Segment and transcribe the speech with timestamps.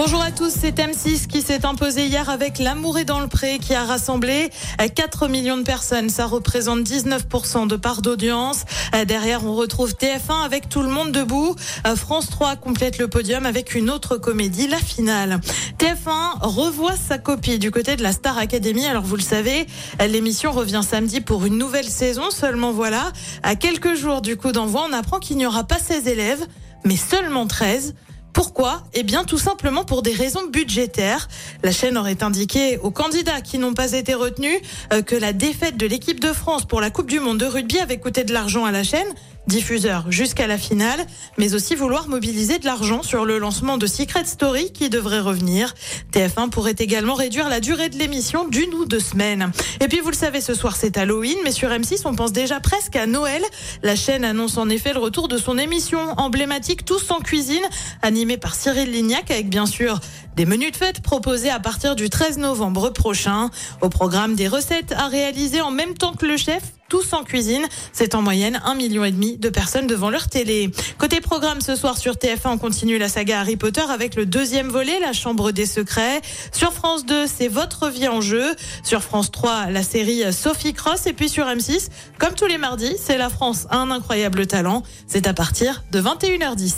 [0.00, 3.58] Bonjour à tous, c'est M6 qui s'est imposé hier avec L'amour est dans le pré
[3.58, 4.48] qui a rassemblé
[4.94, 6.08] 4 millions de personnes.
[6.08, 8.62] Ça représente 19% de part d'audience.
[9.08, 11.56] Derrière, on retrouve TF1 avec tout le monde debout.
[11.96, 15.40] France 3 complète le podium avec une autre comédie, la finale.
[15.80, 18.86] TF1 revoit sa copie du côté de la Star Academy.
[18.86, 19.66] Alors vous le savez,
[19.98, 22.30] l'émission revient samedi pour une nouvelle saison.
[22.30, 23.10] Seulement voilà,
[23.42, 26.46] à quelques jours du coup d'envoi, on apprend qu'il n'y aura pas 16 élèves,
[26.84, 27.94] mais seulement 13.
[28.32, 28.82] Pourquoi?
[28.94, 31.28] Eh bien tout simplement pour des raisons budgétaires.
[31.62, 34.60] La chaîne aurait indiqué aux candidats qui n'ont pas été retenus
[34.92, 37.78] euh, que la défaite de l'équipe de France pour la Coupe du Monde de rugby
[37.78, 39.08] avait coûté de l'argent à la chaîne
[39.48, 41.04] diffuseur jusqu'à la finale,
[41.38, 45.74] mais aussi vouloir mobiliser de l'argent sur le lancement de Secret Story qui devrait revenir.
[46.12, 49.50] TF1 pourrait également réduire la durée de l'émission d'une ou deux semaines.
[49.80, 52.60] Et puis vous le savez, ce soir c'est Halloween, mais sur M6 on pense déjà
[52.60, 53.42] presque à Noël.
[53.82, 57.64] La chaîne annonce en effet le retour de son émission emblématique Tous en cuisine,
[58.02, 59.98] animée par Cyril Lignac avec bien sûr
[60.36, 63.50] des menus de fête proposés à partir du 13 novembre prochain.
[63.80, 67.66] Au programme des recettes à réaliser en même temps que le chef, tous en cuisine.
[67.92, 70.70] C'est en moyenne un million et demi de personnes devant leur télé.
[70.98, 74.68] Côté programme ce soir sur TF1, on continue la saga Harry Potter avec le deuxième
[74.68, 76.20] volet, La Chambre des Secrets.
[76.52, 78.54] Sur France 2, c'est Votre vie en jeu.
[78.82, 81.06] Sur France 3, la série Sophie Cross.
[81.06, 84.82] Et puis sur M6, comme tous les mardis, c'est La France a un incroyable talent.
[85.06, 86.74] C'est à partir de 21h10.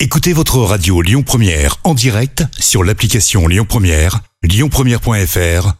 [0.00, 5.79] Écoutez votre radio Lyon Première en direct sur l'application Lyon Première, lyonpremière.fr